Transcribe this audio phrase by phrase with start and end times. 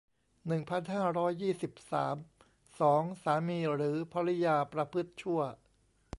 [0.47, 2.15] หนึ่งพันห้าร้อยยี่สิบสาม
[2.79, 5.41] สอง สามีหรือภริยาประพฤติชั่ว